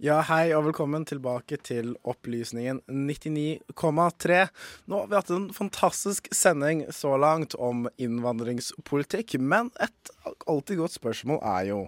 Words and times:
Ja, 0.00 0.22
hei 0.24 0.54
og 0.56 0.64
velkommen 0.70 1.02
tilbake 1.04 1.58
til 1.60 1.90
Opplysningen 2.08 2.78
99,3. 2.88 4.38
Nå 4.88 5.00
har 5.02 5.10
vi 5.10 5.18
hatt 5.18 5.32
en 5.34 5.50
fantastisk 5.52 6.30
sending 6.32 6.86
så 6.94 7.12
langt 7.20 7.52
om 7.60 7.84
innvandringspolitikk, 8.00 9.36
men 9.36 9.68
et 9.84 10.12
alltid 10.48 10.80
godt 10.80 10.96
spørsmål 10.96 11.42
er 11.44 11.68
jo 11.68 11.80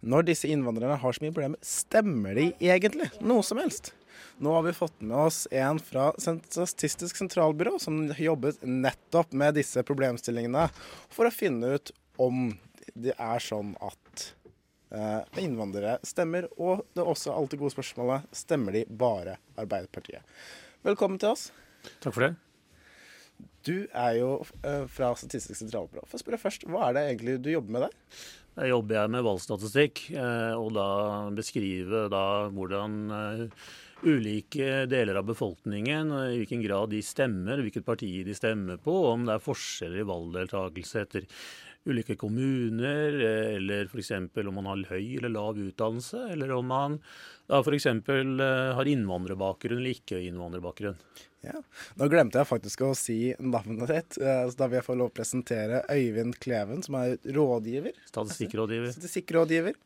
når 0.00 0.30
disse 0.30 0.48
innvandrerne 0.48 0.96
har 0.98 1.12
så 1.12 1.22
mye 1.22 1.34
problemer, 1.34 1.60
stemmer 1.60 2.40
de 2.40 2.48
egentlig 2.56 3.10
noe 3.20 3.44
som 3.44 3.60
helst? 3.60 3.92
Nå 4.40 4.56
har 4.56 4.64
vi 4.64 4.72
fått 4.74 4.96
med 5.04 5.18
oss 5.28 5.44
en 5.52 5.78
fra 5.82 6.08
Statistisk 6.16 7.20
sentralbyrå 7.20 7.76
som 7.84 8.06
jobbet 8.16 8.64
nettopp 8.64 9.36
med 9.36 9.60
disse 9.60 9.84
problemstillingene 9.84 10.70
for 11.12 11.28
å 11.28 11.34
finne 11.34 11.76
ut 11.76 11.92
om 12.16 12.54
det 12.96 13.12
er 13.20 13.44
sånn 13.44 13.76
at 13.84 14.01
innvandrere 15.40 15.98
stemmer. 16.06 16.48
Og 16.60 16.84
det 16.92 17.02
er 17.04 17.10
også 17.12 17.34
alltid 17.34 17.62
gode 17.62 17.74
spørsmålet 17.74 18.28
stemmer 18.36 18.76
de 18.76 18.84
bare 18.86 19.38
Arbeiderpartiet. 19.60 20.24
Velkommen 20.84 21.20
til 21.22 21.32
oss. 21.32 21.50
Takk 22.02 22.14
for 22.14 22.26
det. 22.26 22.34
Du 23.66 23.86
er 23.86 24.16
jo 24.18 24.30
eh, 24.66 24.84
fra 24.90 25.12
Statistisk 25.18 25.60
sentralbyrå. 25.60 26.04
Få 26.10 26.18
spørre 26.20 26.40
først, 26.42 26.66
Hva 26.66 26.88
er 26.88 26.96
det 26.96 27.04
egentlig 27.10 27.36
du 27.42 27.52
jobber 27.52 27.76
med 27.76 27.86
der? 27.86 27.96
Der 28.58 28.68
jobber 28.68 28.98
jeg 28.98 29.12
med 29.14 29.24
valgstatistikk, 29.24 30.02
eh, 30.12 30.54
og 30.58 30.74
da 30.76 30.88
beskrive 31.32 32.04
da 32.12 32.24
hvordan 32.52 32.98
ulike 34.02 34.84
deler 34.90 35.20
av 35.20 35.26
befolkningen, 35.28 36.10
i 36.32 36.40
hvilken 36.40 36.62
grad 36.64 36.90
de 36.90 37.02
stemmer, 37.06 37.62
hvilket 37.62 37.86
parti 37.86 38.10
de 38.26 38.34
stemmer 38.34 38.80
på, 38.82 38.94
om 39.12 39.26
det 39.28 39.36
er 39.36 39.44
forskjeller 39.44 40.02
i 40.02 40.08
valgdeltakelse 40.08 41.04
etter 41.04 41.28
ulike 41.88 42.16
kommuner, 42.16 43.16
eller 43.56 43.88
f.eks. 43.90 44.12
om 44.36 44.54
man 44.54 44.68
har 44.70 44.84
høy 44.92 45.16
eller 45.18 45.32
lav 45.32 45.58
utdannelse, 45.58 46.28
eller 46.32 46.52
om 46.54 46.68
man 46.70 46.98
da 47.50 47.60
f.eks. 47.60 47.86
Eh, 47.86 48.74
har 48.76 48.90
innvandrerbakgrunn 48.90 49.80
eller 49.80 49.96
ikke 49.96 50.20
innvandrerbakgrunn. 50.28 50.98
Ja. 51.42 51.58
Nå 51.98 52.06
glemte 52.06 52.38
jeg 52.38 52.46
faktisk 52.46 52.84
å 52.86 52.92
si 52.94 53.32
navnet 53.42 53.90
ditt, 53.90 54.20
eh, 54.22 54.44
så 54.46 54.60
da 54.60 54.68
vil 54.68 54.78
jeg 54.78 54.86
få 54.86 54.98
lov 54.98 55.10
å 55.10 55.16
presentere 55.16 55.82
Øyvind 55.90 56.38
Kleven, 56.42 56.84
som 56.86 57.00
er 57.00 57.16
rådgiver. 57.34 57.98
Statistikkrådgiver. 58.12 58.94
Statistikkrådgiver. 58.94 59.80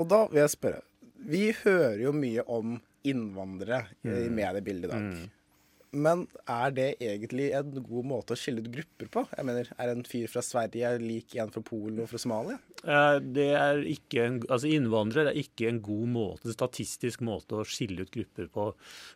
Og 0.00 0.08
da 0.08 0.24
vil 0.30 0.40
jeg 0.40 0.54
spørre. 0.54 0.80
Vi 1.22 1.44
hører 1.60 2.00
jo 2.06 2.16
mye 2.16 2.42
om 2.50 2.78
innvandrere 3.06 3.84
i 4.06 4.08
mm. 4.08 4.34
mediebildet 4.34 4.88
i 4.88 4.92
dag. 4.94 5.04
Mm. 5.12 5.41
Men 5.92 6.24
er 6.48 6.72
det 6.72 6.86
egentlig 7.04 7.50
en 7.52 7.74
god 7.84 8.06
måte 8.08 8.32
å 8.32 8.38
skille 8.40 8.62
ut 8.64 8.70
grupper 8.72 9.10
på? 9.12 9.24
Jeg 9.36 9.44
mener, 9.44 9.68
Er 9.76 9.92
en 9.92 10.04
fyr 10.08 10.30
fra 10.32 10.40
Sverige 10.40 10.94
lik 11.02 11.36
en 11.36 11.52
fra 11.52 11.60
Polen 11.60 12.00
og 12.00 12.08
fra 12.08 12.20
Somalia? 12.22 12.56
Eh, 12.80 13.18
det 13.20 13.50
er 13.58 13.82
ikke 13.84 14.24
en, 14.24 14.38
altså 14.48 14.70
Innvandrere 14.72 15.34
er 15.34 15.40
ikke 15.42 15.68
en 15.68 15.82
god 15.84 16.08
måte, 16.14 16.54
statistisk 16.56 17.20
måte 17.20 17.60
å 17.60 17.66
skille 17.68 18.06
ut 18.06 18.14
grupper 18.14 18.48
på, 18.48 18.70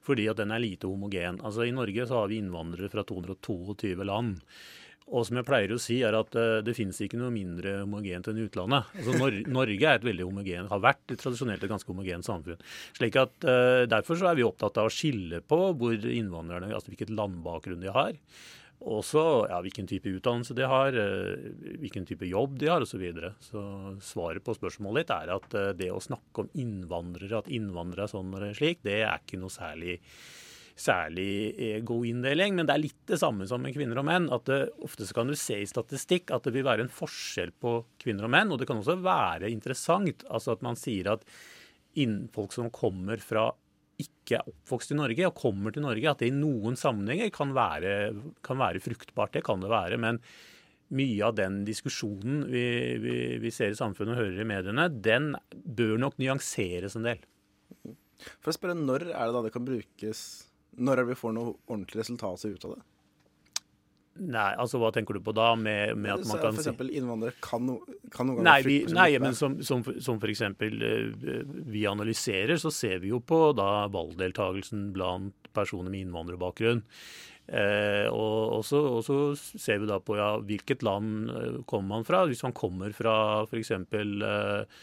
fordi 0.04 0.28
at 0.28 0.36
den 0.42 0.52
er 0.52 0.60
lite 0.60 0.90
homogen. 0.90 1.40
Altså 1.40 1.64
I 1.64 1.72
Norge 1.72 2.06
så 2.06 2.20
har 2.20 2.28
vi 2.28 2.42
innvandrere 2.42 2.92
fra 2.92 3.06
222 3.08 3.96
land. 4.04 4.44
Og 5.14 5.22
som 5.22 5.38
jeg 5.38 5.46
pleier 5.46 5.70
å 5.70 5.78
si, 5.78 6.00
er 6.02 6.16
at 6.18 6.34
uh, 6.34 6.58
det 6.66 6.74
finnes 6.74 6.98
ikke 7.02 7.18
noe 7.20 7.30
mindre 7.30 7.76
homogent 7.84 8.26
enn 8.30 8.42
utlandet. 8.42 8.90
Altså 8.98 9.14
Nor 9.20 9.38
Norge 9.60 9.86
er 9.86 10.00
et 10.00 10.06
veldig 10.06 10.26
homogen, 10.26 10.70
har 10.72 10.82
vært 10.82 11.14
tradisjonelt 11.14 11.62
et 11.62 11.70
ganske 11.70 11.90
homogent 11.92 12.26
samfunn. 12.26 12.62
Slik 12.96 13.18
at 13.20 13.46
uh, 13.46 13.84
Derfor 13.86 14.18
så 14.18 14.32
er 14.32 14.38
vi 14.40 14.46
opptatt 14.46 14.80
av 14.82 14.90
å 14.90 14.92
skille 14.92 15.42
på 15.46 15.58
hvor 15.78 15.94
innvandrerne, 15.94 16.72
altså 16.74 16.90
hvilket 16.90 17.14
landbakgrunn 17.14 17.84
de 17.84 17.92
har. 17.94 18.18
Også 18.86 19.22
ja, 19.48 19.60
hvilken 19.64 19.86
type 19.88 20.10
utdannelse 20.10 20.56
de 20.58 20.66
har, 20.74 20.98
uh, 20.98 21.68
hvilken 21.84 22.08
type 22.08 22.26
jobb 22.26 22.58
de 22.58 22.72
har 22.72 22.82
osv. 22.82 22.96
Så, 22.96 23.02
videre. 23.04 23.30
så 23.46 23.62
svaret 24.02 24.42
på 24.42 24.56
spørsmålet 24.58 25.06
ditt 25.06 25.14
er 25.14 25.36
at 25.36 25.56
det 25.78 25.92
å 25.94 26.02
snakke 26.02 26.42
om 26.42 26.50
innvandrere, 26.58 27.44
at 27.44 27.52
innvandrere 27.54 28.08
er 28.08 28.14
sånn 28.16 28.34
eller 28.34 28.58
slik, 28.58 28.82
det 28.82 29.04
er 29.04 29.22
ikke 29.22 29.38
noe 29.38 29.54
særlig 29.54 30.00
særlig 30.76 31.30
eh, 31.56 31.82
god 31.86 32.06
inndeling. 32.10 32.56
Men 32.56 32.68
det 32.68 32.76
er 32.76 32.84
litt 32.84 33.02
det 33.08 33.18
samme 33.20 33.48
som 33.48 33.62
med 33.64 33.74
kvinner 33.76 34.00
og 34.00 34.08
menn. 34.08 34.30
at 34.32 34.46
det, 34.48 34.60
Ofte 34.86 35.08
så 35.08 35.16
kan 35.16 35.30
du 35.30 35.36
se 35.38 35.58
i 35.62 35.68
statistikk 35.68 36.32
at 36.34 36.46
det 36.46 36.54
vil 36.56 36.66
være 36.66 36.86
en 36.86 36.92
forskjell 36.92 37.54
på 37.60 37.78
kvinner 38.02 38.28
og 38.28 38.34
menn. 38.36 38.52
Og 38.52 38.60
det 38.60 38.68
kan 38.68 38.80
også 38.82 38.98
være 39.00 39.52
interessant 39.52 40.26
altså 40.28 40.56
at 40.56 40.66
man 40.66 40.78
sier 40.80 41.14
at 41.16 41.24
folk 42.34 42.52
som 42.52 42.68
kommer 42.74 43.22
fra 43.24 43.48
ikke 43.96 44.36
er 44.36 44.50
oppvokst 44.50 44.92
i 44.92 44.98
Norge 44.98 45.24
og 45.24 45.38
kommer 45.38 45.72
til 45.72 45.86
Norge, 45.86 46.10
at 46.10 46.20
det 46.20 46.28
i 46.28 46.34
noen 46.36 46.76
sammenhenger 46.76 47.30
kan 47.32 47.54
være, 47.56 47.94
kan 48.44 48.60
være 48.60 48.82
fruktbart. 48.84 49.32
Det 49.32 49.44
kan 49.46 49.62
det 49.64 49.72
være. 49.72 49.96
men 49.96 50.20
mye 50.94 51.22
av 51.26 51.34
den 51.34 51.62
diskusjonen 51.66 52.44
vi, 52.46 52.66
vi, 53.02 53.14
vi, 53.42 53.50
ser 53.50 53.72
i 53.72 53.78
samfunnet 53.78 54.14
og 54.14 54.20
hører 54.20 54.42
i 54.44 54.46
mediene, 54.46 54.86
den 54.90 55.32
bør 55.50 55.96
nok 55.98 56.20
nyanseres 56.22 56.94
en 56.98 57.08
del. 57.08 57.24
For 58.38 58.52
å 58.52 58.54
spørre, 58.54 58.76
Når 58.78 59.08
er 59.08 59.26
det 59.26 59.34
da 59.34 59.42
det 59.42 59.52
kan 59.54 59.66
brukes 59.66 60.20
når 60.76 60.92
er 60.92 61.04
det 61.04 61.14
vi 61.14 61.22
får 61.22 61.34
noe 61.36 61.56
ordentlig 61.66 62.02
resultat 62.02 62.44
ut 62.46 62.68
av 62.68 62.76
det? 62.76 62.84
Nei, 64.16 64.48
altså 64.56 64.78
hva 64.80 64.88
tenker 64.94 65.18
du 65.18 65.20
på 65.20 65.34
da? 65.36 65.50
Med, 65.60 65.92
med 66.00 66.14
at 66.14 66.22
man 66.24 66.40
kan 66.40 66.54
For 66.56 66.62
eksempel 66.62 66.88
innvandrere 66.96 67.36
kan, 67.44 67.66
no, 67.68 67.74
kan 68.14 68.30
noen 68.30 68.38
ganger 68.38 68.46
Nei, 68.48 68.56
vi, 68.64 68.76
nei 68.96 69.10
men 69.20 69.36
som, 69.36 69.58
som, 69.66 69.82
som 69.84 70.20
for 70.22 70.32
eksempel 70.32 70.80
uh, 70.80 71.42
vi 71.68 71.84
analyserer, 71.88 72.56
så 72.60 72.72
ser 72.72 73.02
vi 73.04 73.12
jo 73.12 73.20
på 73.20 73.50
da 73.58 73.86
valgdeltakelsen 73.92 74.88
blant 74.96 75.50
personer 75.56 75.92
med 75.92 76.06
innvandrerbakgrunn. 76.06 76.80
Eh, 77.46 78.08
og, 78.10 78.64
så, 78.66 78.80
og, 78.96 79.04
så, 79.06 79.16
ser 79.38 79.78
vi 79.78 79.86
da 79.86 80.00
på 80.02 80.16
ja, 80.18 80.32
hvilket 80.42 80.82
land 80.86 81.30
uh, 81.30 81.58
kommer 81.68 81.96
man 81.96 82.06
fra. 82.06 82.24
Hvis 82.26 82.42
man 82.42 82.56
kommer 82.56 82.94
fra 82.96 83.16
f.eks. 83.46 83.70
Eh, 83.70 84.80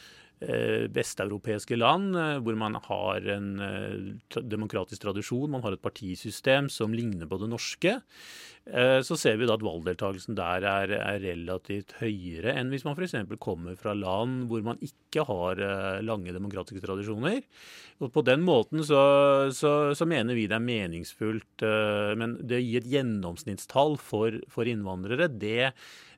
vesteuropeiske 0.94 1.78
land 1.80 2.18
eh, 2.20 2.40
hvor 2.44 2.58
man 2.60 2.78
har 2.86 3.28
en 3.36 3.52
eh, 3.64 4.40
demokratisk 4.42 5.04
tradisjon, 5.06 5.52
man 5.52 5.64
har 5.66 5.76
et 5.76 5.84
partisystem 5.84 6.70
som 6.72 6.96
ligner 6.96 7.30
på 7.30 7.40
det 7.42 7.52
norske, 7.52 8.00
så 8.64 9.18
ser 9.20 9.36
vi 9.36 9.44
da 9.44 9.58
at 9.58 9.64
valgdeltakelsen 9.66 10.38
der 10.38 10.64
er, 10.64 10.92
er 10.96 11.18
relativt 11.20 11.98
høyere 12.00 12.54
enn 12.56 12.70
hvis 12.72 12.86
man 12.88 12.96
f.eks. 12.96 13.18
kommer 13.44 13.76
fra 13.76 13.92
land 13.92 14.46
hvor 14.48 14.64
man 14.64 14.80
ikke 14.80 15.26
har 15.28 15.60
lange 16.00 16.32
demokratiske 16.32 16.80
tradisjoner. 16.80 17.42
Og 18.00 18.14
På 18.16 18.24
den 18.24 18.40
måten 18.48 18.80
så, 18.88 19.02
så, 19.52 19.92
så 19.92 20.08
mener 20.08 20.40
vi 20.40 20.48
det 20.48 20.56
er 20.56 20.64
meningsfullt, 20.64 21.68
men 22.16 22.38
det 22.40 22.62
å 22.62 22.64
gi 22.64 22.80
et 22.80 22.90
gjennomsnittstall 22.96 24.00
for, 24.00 24.40
for 24.48 24.72
innvandrere, 24.72 25.28
det, 25.28 25.74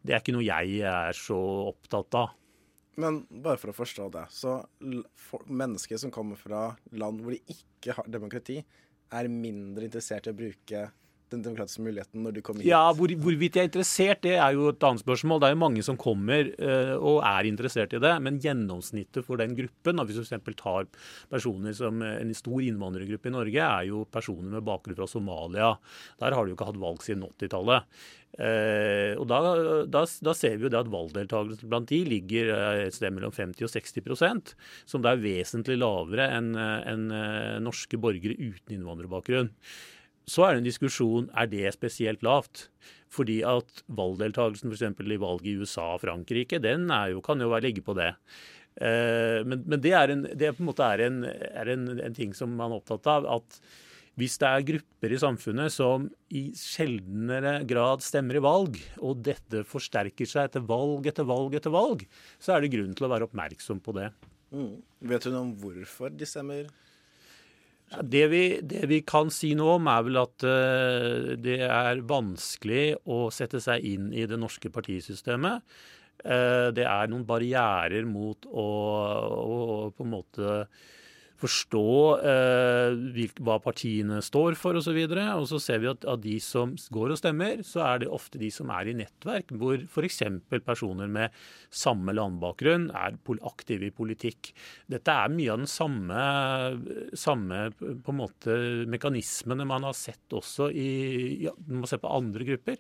det 0.06 0.14
er 0.14 0.22
ikke 0.22 0.38
noe 0.38 0.46
jeg 0.46 0.85
er 0.85 1.18
så 1.18 1.41
opptatt 1.74 2.22
av. 2.28 2.38
Men 3.02 3.24
bare 3.30 3.60
for 3.60 3.72
å 3.72 3.76
forstå 3.76 4.08
det, 4.14 4.26
så 4.32 4.58
mennesker 5.52 6.00
som 6.00 6.14
kommer 6.14 6.40
fra 6.40 6.70
land 6.96 7.24
hvor 7.24 7.36
de 7.36 7.56
ikke 7.58 7.96
har 7.98 8.08
demokrati, 8.12 8.62
er 9.16 9.32
mindre 9.32 9.88
interessert 9.88 10.28
i 10.28 10.34
å 10.34 10.38
bruke 10.38 10.86
den 11.34 11.44
demokratiske 11.46 11.84
muligheten 11.86 12.24
når 12.25 12.36
de 12.36 12.44
kommer 12.46 12.63
hit? 12.63 12.69
Ja, 12.69 12.84
hvor, 12.96 13.12
Hvorvidt 13.25 13.58
jeg 13.58 13.66
er 13.66 13.69
interessert, 13.69 14.22
det 14.25 14.36
er 14.38 14.56
jo 14.58 14.69
et 14.72 14.86
annet 14.88 15.03
spørsmål. 15.03 15.41
Det 15.41 15.47
er 15.50 15.56
jo 15.56 15.62
mange 15.63 15.86
som 15.86 16.00
kommer 16.00 16.52
uh, 16.56 16.96
og 16.97 17.22
er 17.25 17.50
interessert 17.50 17.96
i 17.96 18.02
det. 18.03 18.13
Men 18.25 18.41
gjennomsnittet 18.44 19.25
for 19.28 19.41
den 19.41 19.56
gruppen, 19.58 20.03
hvis 20.06 20.19
du 20.19 20.25
f.eks. 20.25 20.59
tar 20.62 20.90
personer 21.31 21.78
som 21.78 22.03
en 22.06 22.35
stor 22.38 22.66
innvandrergruppe 22.66 23.31
i 23.31 23.35
Norge, 23.35 23.64
er 23.64 23.90
jo 23.90 24.03
personer 24.12 24.58
med 24.58 24.68
bakgrunn 24.68 25.00
fra 25.00 25.09
Somalia. 25.09 25.74
Der 26.22 26.35
har 26.35 26.46
de 26.46 26.53
jo 26.53 26.59
ikke 26.59 26.69
hatt 26.69 26.84
valg 26.84 27.02
siden 27.06 27.25
80-tallet. 27.28 27.90
Uh, 28.35 29.16
og 29.16 29.30
da, 29.31 29.38
da, 29.88 30.02
da, 30.03 30.31
ser 30.35 30.58
vi 30.58 30.68
jo 30.68 30.72
det 30.74 30.81
at 30.81 30.91
valgdeltakelsen 30.91 31.69
blant 31.72 31.88
de 31.88 32.02
ligger 32.03 32.50
eh, 32.52 32.80
et 32.90 32.96
sted 32.97 33.14
mellom 33.16 33.31
50 33.31 33.64
og 33.64 33.72
60% 33.72 34.52
som 34.91 35.06
da 35.06 35.14
er 35.16 35.22
vesentlig 35.24 35.78
lavere 35.80 36.25
enn 36.35 36.50
en, 36.59 37.06
en 37.16 37.64
norske 37.64 37.96
borgere 38.02 38.35
uten 38.35 38.75
innvandrerbakgrunn. 38.75 39.53
Så 40.30 40.46
er 40.46 40.56
det 40.56 40.63
en 40.63 40.68
diskusjon 40.68 41.30
er 41.38 41.50
det 41.52 41.74
spesielt 41.75 42.25
lavt. 42.25 42.68
Fordi 43.13 43.40
at 43.47 43.84
valgdeltakelsen 43.96 44.74
f.eks. 44.74 44.84
i 45.00 45.22
valget 45.22 45.50
i 45.52 45.58
USA 45.62 45.94
og 45.96 46.03
Frankrike, 46.03 46.59
den 46.59 46.90
jo, 47.12 47.22
kan 47.24 47.40
jo 47.40 47.52
være 47.53 47.69
ligge 47.69 47.86
på 47.86 47.96
det. 47.97 48.12
Men, 48.75 49.62
men 49.64 49.80
det, 49.80 49.94
er 49.96 50.12
en, 50.12 50.25
det 50.35 50.52
på 50.58 50.66
en 50.66 50.69
måte 50.69 50.84
er, 50.84 51.06
en, 51.06 51.22
er 51.24 51.69
en, 51.72 51.88
en 52.09 52.17
ting 52.17 52.34
som 52.35 52.52
man 52.58 52.73
er 52.73 52.82
opptatt 52.82 53.08
av. 53.08 53.28
at 53.38 53.59
hvis 54.16 54.38
det 54.40 54.47
er 54.47 54.67
grupper 54.70 55.11
i 55.11 55.20
samfunnet 55.20 55.73
som 55.76 56.05
i 56.32 56.46
sjeldnere 56.55 57.58
grad 57.67 58.03
stemmer 58.03 58.40
i 58.40 58.44
valg, 58.44 58.78
og 59.03 59.20
dette 59.28 59.66
forsterker 59.67 60.29
seg 60.29 60.47
etter 60.47 60.64
valg 60.64 61.08
etter 61.11 61.28
valg 61.28 61.58
etter 61.59 61.73
valg, 61.73 62.05
så 62.40 62.55
er 62.55 62.64
det 62.64 62.72
grunn 62.78 62.96
til 62.96 63.08
å 63.08 63.11
være 63.11 63.28
oppmerksom 63.28 63.82
på 63.84 63.96
det. 63.97 64.08
Mm. 64.55 64.78
Vet 65.11 65.28
du 65.28 65.34
noe 65.34 65.44
om 65.50 65.52
hvorfor 65.59 66.16
de 66.16 66.28
stemmer? 66.29 66.70
Det, 67.85 68.23
vi, 68.32 68.43
det, 68.66 68.87
vi, 68.90 69.02
kan 69.05 69.29
si 69.32 69.53
nå 69.55 69.67
om, 69.76 69.90
er 69.91 70.05
vel 70.08 70.17
at 70.23 70.46
uh, 70.47 71.35
det 71.40 71.59
er 71.67 72.02
vanskelig 72.09 72.96
å 73.05 73.28
sette 73.34 73.61
seg 73.64 73.85
inn 73.85 74.09
i 74.14 74.26
det 74.28 74.40
norske 74.41 74.72
partisystemet. 74.73 75.61
Uh, 76.26 76.73
det 76.76 76.87
er 76.90 77.11
noen 77.11 77.28
barrierer 77.28 78.08
mot 78.09 78.47
å, 78.49 78.67
å 79.37 79.59
på 79.96 80.05
en 80.08 80.14
måte 80.16 80.58
forstå 81.41 81.85
eh, 82.23 83.34
hva 83.43 83.58
partiene 83.64 84.22
står 84.23 84.58
for 84.59 84.79
osv. 84.79 84.97
Og, 85.05 85.16
så 85.16 85.26
og 85.35 85.47
så 85.52 85.61
ser 85.61 85.82
vi 85.84 85.91
at 85.91 86.08
av 86.08 86.22
de 86.23 86.37
som 86.43 86.76
går 86.96 87.16
og 87.16 87.20
stemmer, 87.20 87.64
så 87.67 87.84
er 87.87 88.03
det 88.03 88.11
ofte 88.14 88.41
de 88.41 88.49
som 88.53 88.72
er 88.73 88.91
i 88.91 88.96
nettverk 88.97 89.53
hvor 89.55 89.79
f.eks. 89.84 90.22
personer 90.66 91.11
med 91.11 91.35
samme 91.73 92.16
landbakgrunn 92.16 92.90
er 92.96 93.17
aktive 93.46 93.90
i 93.90 93.93
politikk. 93.96 94.53
Dette 94.91 95.11
er 95.11 95.34
mye 95.34 95.52
av 95.53 95.61
den 95.64 95.70
samme, 95.70 96.22
samme 97.17 97.61
på 97.76 98.14
en 98.14 98.20
måte 98.20 98.58
mekanismene 98.91 99.67
man 99.67 99.88
har 99.88 99.96
sett 99.97 100.34
også 100.35 100.70
i 100.72 100.90
ja, 101.46 101.52
Man 101.67 101.84
må 101.84 101.90
på 101.96 102.11
andre 102.11 102.46
grupper. 102.47 102.79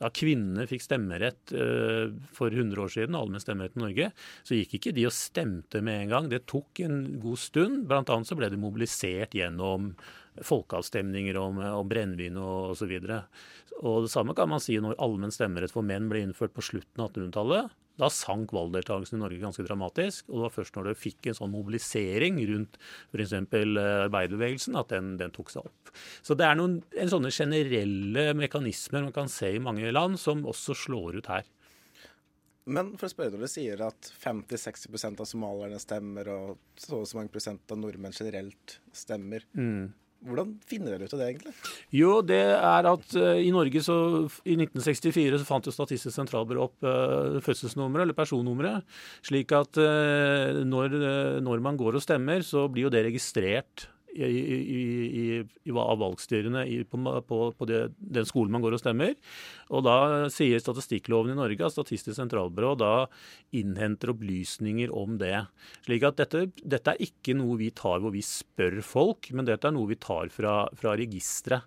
Da 0.00 0.10
kvinnene 0.14 0.66
fikk 0.68 0.84
stemmerett 0.84 1.52
eh, 1.56 2.12
for 2.36 2.52
100 2.52 2.82
år 2.82 2.92
siden, 2.92 3.16
allmenn 3.18 3.42
stemmerett 3.42 3.76
i 3.78 3.82
Norge, 3.82 4.10
så 4.46 4.58
gikk 4.58 4.78
ikke 4.78 4.94
de 4.96 5.06
og 5.08 5.14
stemte 5.14 5.82
med 5.84 6.04
en 6.04 6.12
gang. 6.12 6.30
Det 6.32 6.44
tok 6.50 6.82
en 6.84 6.98
god 7.22 7.40
stund. 7.40 7.84
Blant 7.90 8.05
annet 8.12 8.28
så 8.28 8.38
ble 8.38 8.50
det 8.52 8.60
mobilisert 8.60 9.34
gjennom 9.36 9.92
folkeavstemninger 10.44 11.38
om, 11.40 11.60
om 11.80 11.88
brennevin 11.88 12.36
og 12.40 12.74
osv. 12.74 12.92
Og 13.82 14.06
det 14.06 14.12
samme 14.12 14.36
kan 14.36 14.50
man 14.50 14.62
si 14.62 14.76
når 14.80 14.98
allmenn 15.02 15.34
stemmerett 15.34 15.72
for 15.72 15.86
menn 15.86 16.10
ble 16.12 16.22
innført 16.24 16.54
på 16.56 16.64
slutten 16.64 17.02
av 17.02 17.10
1800-tallet. 17.10 17.74
Da 17.96 18.10
sank 18.12 18.52
valgdeltakelsen 18.52 19.16
i 19.16 19.22
Norge 19.22 19.40
ganske 19.40 19.64
dramatisk. 19.64 20.26
Og 20.28 20.36
det 20.36 20.44
var 20.44 20.54
først 20.58 20.76
når 20.76 20.90
det 20.90 20.98
fikk 21.00 21.30
en 21.30 21.38
sånn 21.38 21.52
mobilisering 21.54 22.40
rundt 22.50 22.76
f.eks. 23.12 23.32
Eh, 23.32 23.70
arbeiderbevegelsen 24.04 24.76
at 24.76 24.92
den, 24.92 25.14
den, 25.20 25.32
tok 25.32 25.52
seg 25.52 25.64
opp. 25.64 25.92
Så 26.24 26.36
det 26.36 26.44
er 26.48 26.58
noen 26.60 26.82
en 26.92 27.12
sånne 27.12 27.32
generelle 27.32 28.28
mekanismer 28.36 29.06
man 29.06 29.16
kan 29.16 29.32
se 29.32 29.54
i 29.56 29.62
mange 29.62 29.88
land, 29.96 30.20
som 30.20 30.44
også 30.48 30.76
slår 30.76 31.22
ut 31.22 31.32
her. 31.32 31.48
Men 32.66 32.96
for 32.98 33.06
å 33.06 33.12
spørre 33.12 33.36
når 33.36 33.46
du 33.46 33.50
sier 33.52 33.82
at 33.86 34.08
50-60% 34.24 35.22
av 35.22 35.28
somalierne 35.30 35.78
stemmer, 35.82 36.32
og 36.34 36.80
så 36.80 37.02
og 37.02 37.06
så 37.06 37.20
mange 37.20 37.30
prosent 37.34 37.70
av 37.70 37.78
nordmenn 37.78 38.16
generelt 38.16 38.80
stemmer. 38.96 39.46
Mm. 39.54 39.94
Hvordan 40.26 40.54
finner 40.66 40.94
dere 40.94 41.06
ut 41.06 41.14
av 41.14 41.20
det, 41.20 41.26
egentlig? 41.30 41.52
Jo, 41.94 42.12
det 42.24 42.40
er 42.56 42.88
at 42.88 43.16
uh, 43.20 43.36
i 43.38 43.52
Norge 43.54 43.82
så 43.84 43.96
I 44.48 44.56
1964 44.56 45.38
så 45.38 45.46
fant 45.46 45.68
jo 45.68 45.74
Statistisk 45.74 46.14
sentralbyrå 46.16 46.64
opp 46.64 46.86
uh, 46.86 47.36
fødselsnummeret, 47.44 48.06
eller 48.06 48.16
personnummeret. 48.16 48.96
Slik 49.26 49.52
at 49.54 49.78
uh, 49.78 50.64
når, 50.66 50.96
når, 51.44 51.62
man 51.62 51.78
går 51.78 52.00
og 52.00 52.02
stemmer, 52.04 52.42
så 52.46 52.66
blir 52.72 52.88
jo 52.88 52.94
det 52.94 53.04
registrert 53.06 53.90
i, 54.16 54.24
i, 54.24 54.82
i, 55.68 55.72
av 55.76 55.98
valgstyrene 56.00 56.64
på, 56.88 57.00
på, 57.28 57.40
på 57.58 57.68
det, 57.68 57.82
den 57.98 58.28
skolen 58.28 58.54
man 58.54 58.64
går 58.64 58.78
og 58.78 58.82
stemmer. 58.82 59.12
Og 59.74 59.82
da 59.86 59.96
sier 60.32 60.62
statistikkloven 60.62 61.34
i 61.34 61.38
Norge 61.38 61.66
at 61.66 61.74
Statistisk 61.74 62.14
sentralbyrå 62.18 62.74
da 62.78 62.92
innhenter 63.56 64.12
opplysninger 64.12 64.92
om 64.94 65.16
det. 65.20 65.34
Slik 65.86 66.06
at 66.06 66.20
dette, 66.20 66.44
dette, 66.62 66.94
er 66.94 67.02
ikke 67.02 67.34
noe 67.38 67.58
vi 67.60 67.72
tar 67.74 68.02
hvor 68.02 68.14
vi 68.14 68.22
spør 68.24 68.78
folk, 68.86 69.30
men 69.34 69.48
dette 69.48 69.66
er 69.66 69.74
noe 69.74 69.90
vi 69.90 69.98
tar 70.00 70.30
fra, 70.34 70.58
fra 70.78 70.94
registeret. 70.98 71.66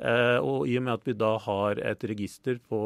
Eh, 0.00 0.38
og 0.38 0.68
i 0.70 0.78
og 0.78 0.86
med 0.86 0.94
at 0.94 1.08
vi 1.08 1.16
da 1.18 1.34
har 1.44 1.80
et 1.84 2.06
register 2.08 2.60
på 2.70 2.78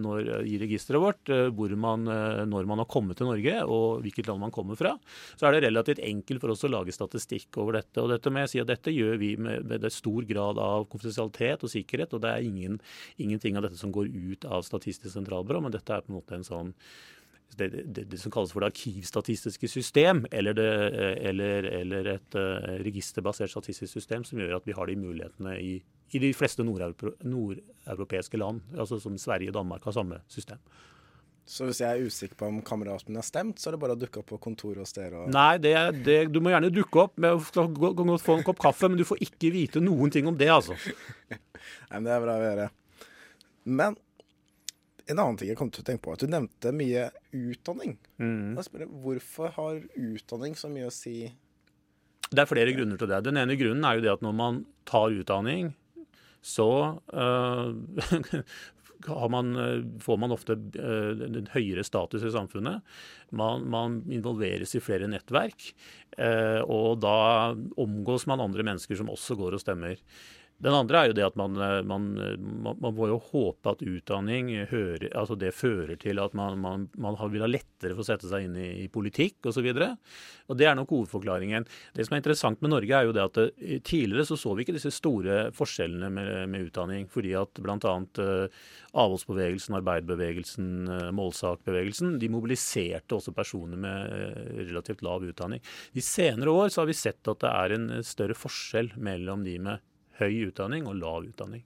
når, 0.00 0.28
i 0.48 0.58
registeret 0.60 1.00
vårt 1.02 1.30
eh, 1.32 1.46
hvor 1.56 1.72
man, 1.78 2.04
eh, 2.10 2.42
når 2.48 2.68
man 2.68 2.82
har 2.82 2.88
kommet 2.90 3.18
til 3.18 3.30
Norge 3.30 3.54
og 3.64 4.02
hvilket 4.04 4.28
land 4.28 4.42
man 4.42 4.54
kommer 4.54 4.78
fra, 4.78 4.94
så 5.38 5.48
er 5.48 5.56
det 5.56 5.64
relativt 5.66 6.02
enkelt 6.04 6.42
for 6.42 6.54
oss 6.54 6.66
å 6.66 6.72
lage 6.72 6.94
statistikk 6.94 7.60
over 7.62 7.78
dette. 7.80 8.00
Og 8.02 8.10
dette 8.12 8.32
må 8.32 8.44
jeg 8.44 8.52
si 8.54 8.62
at 8.62 8.70
dette 8.70 8.94
gjør 8.94 9.20
vi 9.20 9.34
med, 9.40 9.66
med 9.70 9.88
stor 9.92 10.26
grad 10.28 10.60
av 10.60 10.86
konfidensialitet 10.92 11.64
og 11.66 11.72
sikkerhet, 11.72 12.16
og 12.16 12.24
det 12.24 12.32
er 12.34 12.48
ingen, 12.48 12.78
ingenting 13.20 13.58
av 13.58 13.66
dette 13.66 13.80
som 13.80 13.92
går 13.94 13.99
ut 14.06 14.44
av 14.48 14.66
Statistisk 14.66 15.12
sentralbyrå, 15.14 15.62
men 15.64 15.74
dette 15.74 15.96
er 15.96 16.04
på 16.04 16.12
en 16.12 16.20
måte 16.20 16.38
en 16.38 16.46
sånn 16.46 16.74
det, 17.58 17.68
det, 17.68 18.04
det, 18.10 18.18
som 18.20 18.30
kalles 18.30 18.52
for 18.54 18.62
det 18.62 18.70
arkivstatistiske 18.70 19.68
system, 19.68 20.22
eller, 20.30 20.54
det, 20.54 20.68
eller, 21.26 21.66
eller 21.80 22.12
et 22.12 22.36
uh, 22.38 22.76
registerbasert 22.84 23.50
statistisk 23.50 23.92
system, 23.92 24.24
som 24.24 24.38
gjør 24.38 24.60
at 24.60 24.68
vi 24.68 24.76
har 24.76 24.86
de 24.86 24.94
mulighetene 25.00 25.56
i, 25.58 25.72
i 26.14 26.22
de 26.22 26.30
fleste 26.36 26.62
nordeuropeiske 26.62 28.38
land, 28.38 28.62
altså 28.78 29.00
som 29.02 29.18
Sverige 29.18 29.50
og 29.50 29.58
Danmark 29.58 29.88
har 29.88 29.96
samme 29.98 30.22
system. 30.30 30.62
Så 31.50 31.66
hvis 31.66 31.80
jeg 31.82 31.90
er 31.90 32.06
usikker 32.06 32.38
på 32.38 32.46
om 32.46 32.60
kameraten 32.62 33.10
min 33.10 33.18
har 33.18 33.26
stemt, 33.26 33.58
så 33.58 33.70
er 33.70 33.74
det 33.74 33.80
bare 33.82 33.96
å 33.96 33.98
dukke 33.98 34.20
opp 34.20 34.28
på 34.30 34.38
kontoret 34.44 34.84
hos 34.84 34.94
dere? 34.94 35.24
Og... 35.24 35.32
Nei, 35.34 35.56
det, 35.58 35.72
det, 36.06 36.18
du 36.30 36.38
må 36.38 36.52
gjerne 36.52 36.70
dukke 36.70 37.06
opp 37.08 37.16
med 37.18 37.34
å 37.34 37.40
få 37.42 38.36
en 38.36 38.44
kopp 38.46 38.60
kaffe, 38.62 38.90
men 38.90 39.00
du 39.00 39.06
får 39.08 39.24
ikke 39.26 39.50
vite 39.56 39.82
noen 39.82 40.12
ting 40.14 40.28
om 40.30 40.36
det, 40.38 40.50
altså. 40.52 40.76
Nei, 41.90 41.96
men 41.96 42.06
Det 42.06 42.14
er 42.14 42.22
bra 42.22 42.36
å 42.36 42.44
gjøre. 42.44 42.68
Men 43.64 43.96
en 45.10 45.18
annen 45.18 45.38
ting 45.40 45.50
jeg 45.50 45.58
kom 45.58 45.70
til 45.74 45.82
å 45.82 45.86
tenke 45.86 46.04
på, 46.06 46.14
at 46.14 46.22
du 46.22 46.30
nevnte 46.30 46.72
mye 46.76 47.08
utdanning. 47.34 47.96
Mm. 48.22 48.58
Spør, 48.64 48.86
hvorfor 49.04 49.54
har 49.56 49.80
utdanning 49.98 50.56
så 50.58 50.70
mye 50.72 50.88
å 50.88 50.94
si? 50.94 51.32
Det 52.30 52.44
er 52.44 52.50
flere 52.50 52.74
grunner 52.76 53.00
til 53.00 53.10
det. 53.10 53.22
Den 53.26 53.40
ene 53.40 53.58
grunnen 53.58 53.86
er 53.86 53.98
jo 53.98 54.04
det 54.04 54.12
at 54.12 54.24
når 54.24 54.36
man 54.38 54.64
tar 54.88 55.16
utdanning, 55.16 55.72
så 56.46 56.70
øh, 57.12 57.74
man, 59.34 59.50
eh, 59.60 59.82
får 60.00 60.20
man 60.22 60.32
ofte 60.32 60.56
eh, 60.78 61.24
en 61.26 61.50
høyere 61.52 61.84
status 61.84 62.24
i 62.24 62.32
samfunnet. 62.32 62.86
Man, 63.34 63.66
man 63.72 64.00
involveres 64.14 64.76
i 64.76 64.84
flere 64.84 65.10
nettverk, 65.10 65.72
og 66.66 66.98
da 67.00 67.54
omgås 67.80 68.26
man 68.28 68.42
andre 68.42 68.64
mennesker 68.66 68.98
som 68.98 69.08
også 69.12 69.36
går 69.38 69.54
og 69.56 69.62
stemmer. 69.62 70.00
Den 70.60 70.76
andre 70.76 71.00
er 71.00 71.08
jo 71.08 71.14
det 71.16 71.24
at 71.24 71.36
man, 71.40 71.56
eh, 71.56 71.78
man, 71.88 72.10
man 72.68 72.96
må 72.96 73.08
jo 73.08 73.16
håpe 73.30 73.72
at 73.72 73.80
utdanning 73.80 74.52
hører, 74.68 75.08
altså 75.16 75.36
det 75.40 75.54
fører 75.56 75.96
til 76.00 76.20
at 76.20 76.36
man, 76.36 76.60
man 76.60 77.16
vil 77.32 77.44
ha 77.46 77.48
lettere 77.48 77.94
for 77.94 78.04
å 78.04 78.08
sette 78.10 78.28
seg 78.28 78.44
inn 78.44 78.58
i, 78.60 78.68
i 78.84 78.88
politikk 78.92 79.48
osv. 79.48 79.70
Det 79.70 80.68
er 80.68 80.76
nok 80.76 80.92
hovedforklaringen. 80.92 81.64
Det 81.96 82.04
som 82.04 82.16
er 82.16 82.20
interessant 82.20 82.60
med 82.60 82.74
Norge, 82.74 82.92
er 82.92 83.08
jo 83.08 83.16
det 83.16 83.24
at 83.24 83.40
eh, 83.46 83.80
tidligere 83.80 84.28
så 84.28 84.36
så 84.40 84.52
vi 84.52 84.66
ikke 84.66 84.76
disse 84.76 84.92
store 84.92 85.46
forskjellene 85.56 86.12
med, 86.12 86.30
med 86.52 86.68
utdanning. 86.68 87.08
Fordi 87.08 87.32
at 87.40 87.64
bl.a. 87.64 87.96
Avholdsbevegelsen, 89.00 89.76
arbeiderbevegelsen, 89.78 90.70
målsakbevegelsen, 91.16 92.18
de 92.20 92.28
mobiliserte 92.32 93.16
også 93.16 93.32
personer 93.32 93.80
med 93.80 94.64
relativt 94.66 95.04
lav 95.06 95.24
utdanning. 95.24 95.62
De 95.96 96.04
senere 96.04 96.52
år 96.52 96.74
så 96.74 96.82
har 96.82 96.90
vi 96.90 96.98
sett 96.98 97.30
at 97.30 97.40
det 97.44 97.52
er 97.54 97.76
en 97.76 97.86
større 98.04 98.36
forskjell 98.36 98.92
mellom 99.00 99.46
de 99.46 99.56
med 99.62 99.86
høy 100.20 100.50
utdanning 100.50 100.86
og 100.88 100.98
lav 101.00 101.26
utdanning. 101.28 101.64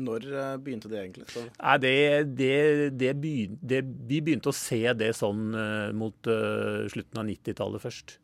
Når 0.00 0.26
eh, 0.30 0.56
begynte 0.62 0.90
det 0.90 1.00
egentlig? 1.02 1.26
Nei, 1.58 1.76
det, 1.82 1.94
det, 2.38 2.54
det 3.00 3.10
begynte, 3.20 3.82
vi 4.08 4.20
begynte 4.24 4.52
å 4.52 4.56
se 4.56 4.80
det 4.96 5.10
sånn 5.18 5.50
uh, 5.56 5.90
mot 5.96 6.30
uh, 6.30 6.86
slutten 6.92 7.20
av 7.20 7.26
90-tallet 7.28 7.82
først. 7.82 8.16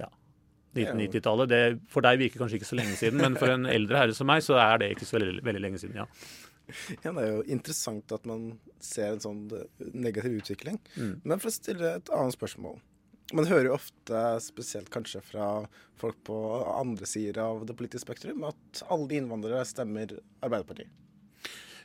Ja. 0.00 0.08
1990-tallet. 0.74 1.84
For 1.92 2.06
deg 2.06 2.22
virker 2.24 2.42
kanskje 2.42 2.60
ikke 2.60 2.70
så 2.72 2.80
lenge 2.80 2.96
siden, 2.98 3.22
men 3.22 3.38
for 3.38 3.52
en 3.52 3.68
eldre 3.76 4.02
herre 4.02 4.16
som 4.16 4.28
meg, 4.30 4.42
så 4.46 4.58
er 4.62 4.82
det 4.82 4.94
ikke 4.96 5.08
så 5.08 5.18
veldig, 5.18 5.44
veldig 5.46 5.64
lenge 5.68 5.82
siden, 5.82 6.02
ja. 6.02 6.08
Ja, 7.04 7.12
Det 7.12 7.22
er 7.22 7.28
jo 7.30 7.42
interessant 7.54 8.10
at 8.10 8.24
man 8.26 8.56
ser 8.82 9.12
en 9.12 9.22
sånn 9.22 9.44
negativ 9.94 10.40
utvikling. 10.40 10.80
Mm. 10.96 11.12
Men 11.22 11.38
for 11.38 11.52
å 11.52 11.54
stille 11.54 11.92
et 12.00 12.10
annet 12.10 12.34
spørsmål. 12.34 12.80
Man 13.34 13.48
hører 13.50 13.70
jo 13.70 13.78
ofte, 13.78 14.20
spesielt 14.44 14.90
kanskje 14.94 15.22
fra 15.24 15.48
folk 15.98 16.20
på 16.28 16.36
andre 16.76 17.08
sider 17.10 17.40
av 17.42 17.64
det 17.66 17.74
politiske 17.78 18.06
spektrum, 18.06 18.44
at 18.46 18.84
alle 18.86 19.08
de 19.10 19.18
innvandrere 19.18 19.64
stemmer 19.66 20.14
Arbeiderpartiet. 20.44 20.92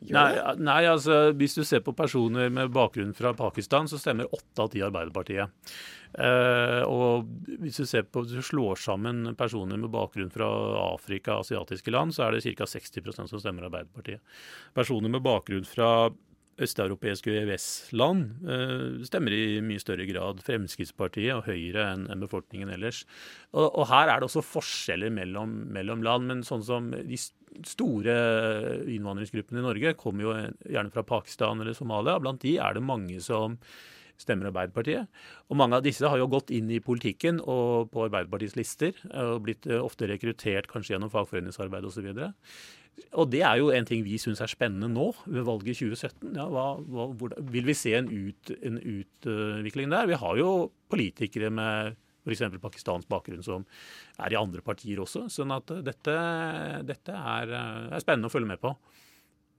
Nei, 0.10 0.32
nei, 0.58 0.80
altså 0.90 1.28
hvis 1.38 1.54
du 1.54 1.62
ser 1.66 1.84
på 1.86 1.94
personer 1.94 2.50
med 2.50 2.72
bakgrunn 2.74 3.14
fra 3.14 3.36
Pakistan, 3.38 3.90
så 3.90 4.00
stemmer 4.02 4.32
åtte 4.34 4.64
av 4.64 4.72
ti 4.74 4.82
Arbeiderpartiet. 4.82 5.74
Eh, 6.18 6.82
og 6.90 7.30
hvis 7.62 7.78
du 7.84 7.86
ser 7.86 8.08
på, 8.10 8.24
hvis 8.26 8.42
du 8.42 8.48
slår 8.48 8.82
sammen 8.82 9.36
personer 9.38 9.78
med 9.78 9.94
bakgrunn 9.94 10.34
fra 10.34 10.50
Afrika 10.88 11.38
og 11.38 11.46
asiatiske 11.46 11.94
land, 11.94 12.16
så 12.18 12.26
er 12.26 12.36
det 12.36 12.56
ca. 12.58 12.66
60% 12.66 13.30
som 13.30 13.44
stemmer 13.44 13.70
Arbeiderpartiet. 13.70 14.26
Personer 14.74 15.14
med 15.14 15.22
bakgrunn 15.26 15.70
fra 15.70 16.10
østeuropeiske 16.66 17.34
EØS-land 17.42 18.48
eh, 18.48 19.04
stemmer 19.08 19.36
i 19.36 19.60
mye 19.66 19.82
større 19.82 20.08
grad 20.10 20.42
Fremskrittspartiet 20.46 21.34
og 21.36 21.48
Høyre 21.50 21.88
enn 21.94 22.08
en 22.12 22.24
befolkningen 22.24 22.72
ellers. 22.74 23.04
Og, 23.52 23.68
og, 23.68 23.86
her 23.92 24.12
er 24.12 24.22
det 24.22 24.30
også 24.30 24.46
forskjeller 24.46 25.14
mellom, 25.14 25.54
mellom, 25.76 26.04
land, 26.06 26.30
men 26.30 26.44
sånn 26.48 26.66
som 26.66 26.92
de 26.92 27.20
store 27.68 28.14
innvandringsgruppene 28.90 29.60
i 29.60 29.66
Norge 29.66 29.96
kommer 30.00 30.28
jo 30.28 30.36
gjerne 30.72 30.94
fra 30.94 31.04
Pakistan 31.08 31.60
eller 31.62 31.76
Somalia. 31.78 32.20
Blant 32.24 32.44
de 32.46 32.56
er 32.62 32.78
det 32.78 32.86
mange 32.86 33.20
som 33.24 33.58
stemmer 34.22 34.52
Arbeiderpartiet. 34.52 35.10
Og 35.50 35.60
mange 35.60 35.80
av 35.80 35.86
disse 35.86 36.08
har 36.08 36.22
jo 36.22 36.30
gått 36.32 36.54
inn 36.54 36.70
i 36.72 36.82
politikken 36.84 37.42
og 37.42 37.92
på 37.94 38.06
Arbeiderpartiets 38.08 38.58
lister 38.60 38.98
og 39.12 39.44
blitt 39.48 39.68
eh, 39.70 39.82
ofte 39.82 40.10
rekruttert 40.12 40.70
kanskje 40.72 40.96
gjennom 40.96 41.12
fagforeningsarbeid 41.14 41.90
osv. 41.90 42.12
Og 43.18 43.28
det 43.32 43.42
er 43.44 43.58
jo 43.60 43.72
en 43.74 43.88
ting 43.88 44.04
vi 44.06 44.20
syns 44.22 44.42
er 44.44 44.52
spennende 44.52 44.90
nå, 44.92 45.10
ved 45.26 45.46
valget 45.48 45.74
i 45.74 45.90
2017. 45.90 46.32
Ja, 46.38 46.46
hva, 46.52 46.66
hva, 46.80 47.08
hvor, 47.18 47.36
vil 47.54 47.68
vi 47.68 47.76
se 47.78 47.96
en, 47.98 48.08
ut, 48.12 48.54
en, 48.62 48.80
utvikling 48.80 49.92
der? 49.92 50.10
Vi 50.12 50.20
har 50.22 50.40
jo 50.40 50.52
politikere 50.92 51.52
med 51.54 51.98
f.eks. 52.22 52.44
pakistansk 52.62 53.10
bakgrunn 53.10 53.44
som 53.46 53.66
er 54.22 54.34
i 54.34 54.40
andre 54.40 54.62
partier 54.66 55.02
også. 55.02 55.26
Sånn 55.34 55.54
at 55.56 55.72
dette, 55.88 56.18
dette 56.88 57.16
er, 57.18 57.56
er, 57.90 58.04
spennende 58.04 58.30
å 58.30 58.34
følge 58.34 58.52
med 58.54 58.62
på. 58.62 58.76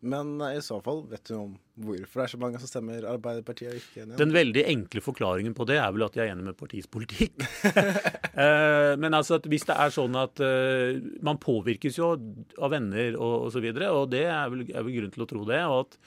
Men 0.03 0.35
i 0.49 0.59
så 0.65 0.81
fall, 0.83 1.05
vet 1.11 1.29
du 1.31 1.37
om 1.39 1.53
hvorfor 1.83 2.21
det 2.21 2.25
er 2.25 2.31
så 2.33 2.39
mange 2.43 2.59
som 2.59 2.69
stemmer 2.69 3.05
Arbeiderpartiet 3.07 3.71
og 3.71 3.79
ikke 3.79 4.03
enig? 4.03 4.17
Den 4.19 4.35
veldig 4.35 4.65
enkle 4.73 5.03
forklaringen 5.05 5.55
på 5.55 5.67
det 5.71 5.77
er 5.79 5.93
vel 5.95 6.05
at 6.09 6.17
de 6.17 6.25
er 6.25 6.33
enig 6.33 6.49
med 6.51 6.59
partiets 6.59 6.91
politikk. 6.91 7.39
Eh, 8.33 8.95
men 8.97 9.13
altså 9.13 9.37
hvis 9.45 9.67
det 9.69 9.75
er 9.77 9.91
sånn 9.93 10.15
at 10.17 10.41
uh, 10.41 10.97
man 11.21 11.37
påvirkes 11.37 11.99
jo 11.99 12.15
av 12.57 12.71
venner 12.73 13.19
og 13.19 13.35
osv., 13.35 13.45
og, 13.45 13.51
så 13.53 13.61
videre, 13.61 13.91
og 13.93 14.07
det 14.15 14.23
er 14.25 14.49
vel, 14.49 14.63
er 14.73 14.87
vel 14.87 14.95
grunn 14.97 15.13
til 15.13 15.25
å 15.27 15.27
tro 15.29 15.43
det. 15.51 15.59
og 15.69 15.83
at 15.83 15.99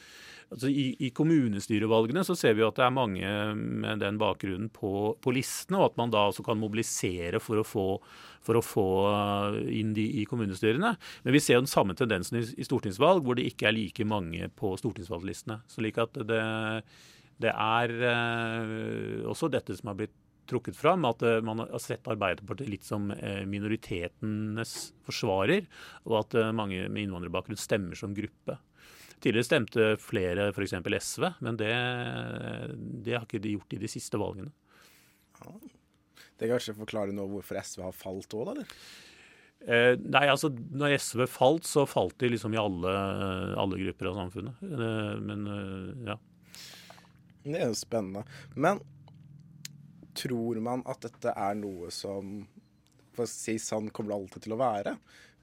altså 0.56 0.70
i, 0.70 0.88
I 1.06 1.12
kommunestyrevalgene 1.16 2.24
så 2.25 2.36
ser 2.38 2.58
vi 2.58 2.66
at 2.66 2.78
det 2.80 2.86
er 2.88 2.96
mange 2.98 3.32
med 3.56 4.02
den 4.02 4.20
bakgrunnen 4.22 4.72
på, 4.74 5.14
på 5.22 5.36
listene, 5.36 5.80
og 5.80 5.92
at 5.92 6.02
man 6.02 6.14
da 6.14 6.25
også 6.30 6.46
kan 6.46 6.60
mobilisere 6.60 7.42
for 7.44 7.62
å 7.62 7.68
få, 7.68 7.88
for 8.46 8.60
å 8.60 8.64
få 8.66 8.88
eh, 9.10 9.58
inn 9.80 9.94
de 9.98 10.06
i 10.22 10.25
kommunestyrene. 10.30 10.94
Men 11.25 11.36
vi 11.36 11.42
ser 11.44 11.58
jo 11.58 11.66
den 11.66 11.72
samme 11.72 11.96
tendensen 11.98 12.42
i, 12.42 12.68
stortingsvalg, 12.68 13.25
hvor 13.25 13.40
det 13.40 13.48
ikke 13.50 13.70
er 13.70 13.78
like 13.78 14.08
mange 14.08 14.50
på 14.60 14.75
stortingsvalglistene. 14.82 15.62
Slik 15.72 16.00
at 16.02 16.20
det, 16.30 16.44
det 17.42 17.56
er 17.56 17.96
eh, 18.12 19.25
også 19.25 19.52
dette 19.54 19.78
som 19.78 19.92
har 19.92 20.00
blitt 20.04 20.16
trukket 20.46 20.78
fram, 20.78 21.08
at 21.10 21.24
uh, 21.25 21.40
man 21.42 21.64
har 21.64 21.82
sett 21.82 22.06
Arbeiderpartiet 22.06 22.70
litt 22.70 22.84
som 22.86 23.08
minoritetenes 23.50 24.74
forsvarer, 25.02 25.66
og 26.06 26.20
at 26.20 26.36
mange 26.54 26.84
med 26.86 27.08
innvandrerbakgrunn 27.08 27.58
stemmer 27.58 27.98
som 27.98 28.14
gruppe. 28.14 28.60
Tidligere 29.25 29.48
stemte 29.48 29.88
flere 29.98 30.52
f.eks. 30.52 30.75
SV, 31.02 31.25
men 31.48 31.58
det, 31.58 31.72
det, 33.08 33.16
har 33.16 33.25
ikke 33.25 33.42
de 33.42 33.56
gjort 33.56 33.74
i 33.74 33.82
de 33.82 33.90
siste 33.90 34.22
valgene. 34.22 34.54
Det 36.36 36.48
kan 36.48 36.58
kanskje 36.58 36.77
forklare 36.77 37.15
noe 37.15 37.32
hvorfor 37.32 37.60
SV 37.62 37.84
har 37.88 37.96
falt 37.96 38.34
òg, 38.36 38.48
da? 38.48 38.56
eller? 38.56 38.72
Eh, 39.65 39.94
nei, 39.98 40.25
altså 40.30 40.51
når 40.54 40.98
SV 41.00 41.25
falt, 41.32 41.65
så 41.65 41.88
falt 41.89 42.18
de 42.22 42.30
liksom 42.34 42.54
i 42.54 42.62
alle, 42.62 42.92
alle 43.58 43.80
grupper 43.82 44.12
av 44.12 44.20
samfunnet. 44.20 44.65
Eh, 44.68 45.13
men 45.25 45.48
eh, 45.50 46.10
ja. 46.12 46.18
Det 47.46 47.56
er 47.62 47.70
jo 47.70 47.77
spennende. 47.77 48.25
Men 48.54 48.82
tror 50.15 50.60
man 50.63 50.84
at 50.89 51.01
dette 51.06 51.34
er 51.34 51.58
noe 51.60 51.89
som 51.94 52.38
for 53.15 53.25
å 53.25 53.32
si 53.32 53.56
sånn 53.62 53.89
kommer 53.96 54.12
det 54.12 54.20
alltid 54.20 54.46
til 54.46 54.56
å 54.56 54.60
være? 54.60 54.96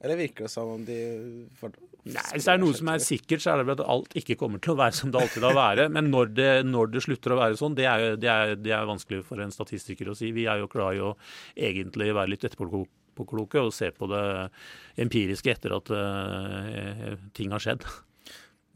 Eller 0.02 0.18
virker 0.20 0.46
det 0.46 0.52
som 0.52 0.74
om 0.74 0.84
de 0.84 0.98
Nei, 2.02 2.22
Hvis 2.34 2.48
det 2.48 2.54
er 2.56 2.58
noe 2.58 2.74
som 2.74 2.88
er 2.90 3.02
sikkert, 3.02 3.44
så 3.44 3.52
er 3.52 3.60
det 3.60 3.66
vel 3.68 3.76
at 3.76 3.90
alt 3.94 4.16
ikke 4.18 4.34
kommer 4.40 4.58
til 4.62 4.74
å 4.74 4.80
være 4.80 4.96
som 4.98 5.12
det 5.14 5.20
alltid 5.20 5.44
har 5.46 5.54
vært. 5.54 5.92
Men 5.94 6.08
når 6.10 6.32
det, 6.34 6.50
når 6.66 6.90
det 6.90 7.02
slutter 7.04 7.34
å 7.34 7.38
være 7.38 7.58
sånn, 7.60 7.76
det 7.78 7.86
er, 7.86 8.06
det, 8.18 8.30
er, 8.30 8.54
det 8.58 8.74
er, 8.74 8.88
vanskelig 8.90 9.22
for 9.28 9.42
en 9.42 9.54
statistiker 9.54 10.10
å 10.10 10.16
si. 10.18 10.32
Vi 10.34 10.48
er 10.50 10.64
jo 10.64 10.70
glad 10.72 10.98
i 10.98 11.04
å 11.06 11.12
egentlig 11.54 12.10
være 12.10 12.32
litt 12.32 12.46
etterpåkloke 12.48 13.62
og 13.62 13.70
se 13.76 13.92
på 13.94 14.10
det 14.10 14.24
empiriske 15.04 15.54
etter 15.54 15.76
at 15.78 15.92
uh, 15.94 17.12
ting 17.38 17.54
har 17.54 17.62
skjedd. 17.62 17.86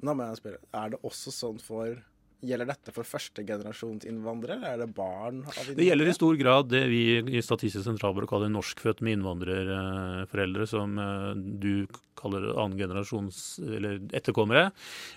Nå 0.07 0.15
må 0.15 0.29
jeg 0.29 0.39
spørre, 0.45 0.63
Er 0.77 0.95
det 0.95 1.03
også 1.09 1.35
sånn 1.35 1.59
for 1.63 1.99
Gjelder 2.45 2.69
dette 2.69 2.93
for 2.93 3.09
førstegenerasjonsinnvandrere, 3.09 4.59
eller 4.59 4.75
er 4.75 4.81
det 4.83 4.95
barn 4.95 5.39
av 5.41 5.55
innvandrere? 5.55 5.77
Det 5.79 5.87
gjelder 5.87 6.11
i 6.11 6.17
stor 6.19 6.37
grad 6.37 6.69
det 6.69 6.83
vi 6.91 7.01
i 7.39 7.41
Statistisk 7.45 7.87
sentralbyrå 7.87 8.29
kaller 8.29 8.53
norskfødt 8.53 9.01
med 9.07 9.17
innvandrerforeldre, 9.17 10.67
som 10.69 11.01
eh, 11.01 11.31
du 11.65 11.87
kaller 12.21 12.51
annengenerasjons 12.53 13.41
eller 13.65 14.05
etterkommere. 14.13 14.69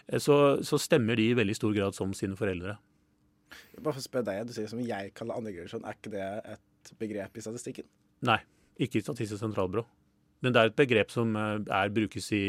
Eh, 0.08 0.22
så, 0.24 0.40
så, 0.64 0.80
stemmer 0.80 1.20
de 1.20 1.28
i 1.34 1.36
veldig 1.36 1.58
stor 1.60 1.76
grad 1.76 1.98
som 1.98 2.16
sine 2.16 2.40
foreldre. 2.40 2.78
Bare 3.80 3.92
for 3.92 4.00
å 4.00 4.08
spørre 4.08 4.30
deg, 4.32 4.48
Du 4.48 4.56
sier 4.56 4.72
som 4.72 4.80
jeg 4.80 5.12
kaller 5.20 5.42
annengenerasjon. 5.42 5.84
Er 5.84 6.00
ikke 6.00 6.16
det 6.16 6.30
et 6.56 6.96
begrep 7.04 7.36
i 7.36 7.44
statistikken? 7.44 7.92
Nei, 8.32 8.40
ikke 8.80 9.02
i 9.02 9.04
Statistisk 9.04 9.44
sentralbyrå. 9.44 9.84
Men 10.40 10.56
det 10.56 10.62
er 10.62 10.70
et 10.70 10.78
begrep 10.80 11.12
som 11.12 11.34
eh, 11.36 11.58
er, 11.68 11.92
brukes 11.92 12.30
i, 12.36 12.44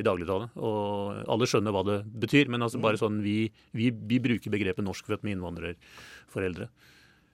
i 0.00 0.04
dagligtale. 0.06 0.48
Og 0.58 1.20
alle 1.30 1.48
skjønner 1.50 1.74
hva 1.74 1.84
det 1.86 1.98
betyr. 2.24 2.50
Men 2.50 2.66
altså 2.66 2.80
bare 2.82 2.98
sånn, 2.98 3.20
vi, 3.22 3.40
vi, 3.78 3.92
vi 3.92 4.18
bruker 4.22 4.54
begrepet 4.54 4.86
norskfødt 4.86 5.26
med 5.26 5.36
innvandrerforeldre. 5.36 6.68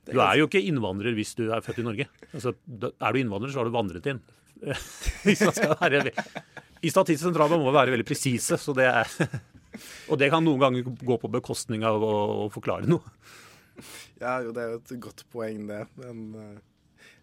Du 0.05 0.19
er 0.21 0.37
jo 0.37 0.49
ikke 0.51 0.61
innvandrer 0.61 1.17
hvis 1.17 1.33
du 1.39 1.47
er 1.49 1.65
født 1.65 1.81
i 1.81 1.87
Norge. 1.87 2.09
Altså, 2.35 2.53
er 2.53 3.17
du 3.17 3.21
innvandrer, 3.23 3.53
så 3.53 3.63
har 3.63 3.71
du 3.71 3.73
vandret 3.73 4.11
inn. 4.13 4.21
være, 5.81 6.03
I 6.85 6.93
Statistisk 6.93 7.25
sentralbank 7.25 7.65
må 7.65 7.71
vi 7.71 7.79
være 7.79 7.97
veldig 7.97 8.09
presise. 8.09 8.61
Så 8.61 8.77
det 8.77 8.91
er, 8.91 9.09
og 10.11 10.21
det 10.21 10.29
kan 10.35 10.45
noen 10.45 10.61
ganger 10.61 10.93
gå 11.01 11.19
på 11.23 11.33
bekostning 11.33 11.89
av 11.89 12.05
å, 12.05 12.13
å 12.45 12.47
forklare 12.53 12.91
noe. 12.91 13.17
Ja, 14.21 14.37
jo, 14.45 14.53
det 14.55 14.61
er 14.61 14.77
jo 14.77 14.83
et 14.83 14.95
godt 15.09 15.25
poeng, 15.33 15.65
det. 15.73 15.83
Men 15.97 16.23
uh 16.37 16.55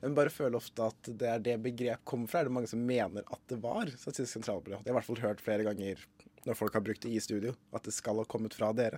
men 0.01 0.15
bare 0.17 0.34
føler 0.34 0.58
ofte 0.58 0.88
at 0.89 1.10
det 1.22 1.29
er 1.29 1.41
det 1.46 1.58
begrep 1.62 2.03
kommer 2.08 2.29
fra. 2.29 2.41
Er 2.41 2.50
det 2.50 2.55
mange 2.58 2.70
som 2.72 2.81
mener 2.86 3.25
at 3.25 3.41
det 3.51 3.60
var 3.62 3.89
Statistisk 3.91 4.39
sentralbyrå? 4.39 4.81
Det 4.81 4.89
har 4.89 4.96
i 4.96 5.00
hvert 5.00 5.10
fall 5.10 5.24
hørt 5.24 5.43
flere 5.46 5.65
ganger 5.67 6.01
når 6.48 6.58
folk 6.58 6.74
har 6.74 6.81
brukt 6.86 7.03
det 7.05 7.12
i 7.13 7.22
studio, 7.22 7.53
at 7.75 7.86
det 7.86 7.93
skal 7.93 8.17
ha 8.17 8.25
kommet 8.25 8.55
fra 8.58 8.72
dere. 8.74 8.98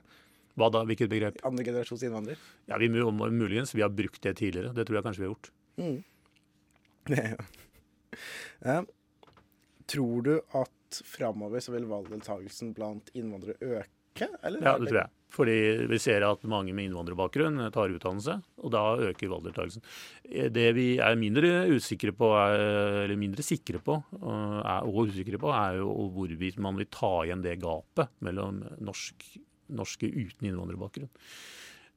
Hva 0.59 0.69
da? 0.71 0.83
Hvilket 0.87 1.09
begrep? 1.11 1.39
Andre 1.47 1.65
generasjons 1.65 2.05
innvandrer. 2.05 2.39
Ja, 2.69 2.77
vi 2.79 2.87
må, 2.93 3.09
Muligens. 3.11 3.73
Vi 3.75 3.81
har 3.83 3.91
brukt 3.91 4.21
det 4.23 4.35
tidligere. 4.39 4.73
Det 4.77 4.85
tror 4.87 4.99
jeg 4.99 5.05
kanskje 5.07 5.23
vi 5.23 5.27
har 5.27 5.33
gjort. 5.33 5.49
Mm. 5.81 5.99
ja. 8.69 8.77
Tror 9.89 10.27
du 10.27 10.33
at 10.61 11.01
framover 11.09 11.63
så 11.63 11.73
vil 11.73 11.89
valgdeltakelsen 11.89 12.71
blant 12.77 13.09
innvandrere 13.17 13.57
øke? 13.59 14.29
Eller? 14.43 14.61
Ja, 14.61 14.77
det 14.77 14.91
tror 14.91 15.01
jeg. 15.01 15.11
Fordi 15.33 15.55
vi 15.89 15.97
ser 16.01 16.25
at 16.27 16.43
mange 16.49 16.75
med 16.77 16.85
innvandrerbakgrunn 16.85 17.71
tar 17.73 17.93
utdannelse, 17.95 18.35
og 18.61 18.73
da 18.75 18.83
øker 19.09 19.31
valgdeltakelsen. 19.31 19.81
Det 20.53 20.67
vi 20.77 20.87
er 21.01 21.17
mindre 21.17 21.65
usikre 21.73 22.13
på, 22.13 22.29
eller 22.37 23.17
mindre 23.17 23.45
sikre 23.45 23.81
på, 23.81 23.97
og 24.21 25.01
usikre 25.07 25.41
på, 25.41 25.49
er 25.57 25.79
jo 25.81 25.89
hvorvidt 26.13 26.61
man 26.61 26.77
vil 26.77 26.91
ta 26.93 27.15
igjen 27.23 27.41
det 27.41 27.57
gapet 27.63 28.13
mellom 28.21 28.61
norsk, 28.85 29.25
norske 29.73 30.11
uten 30.13 30.51
innvandrerbakgrunn. 30.51 31.09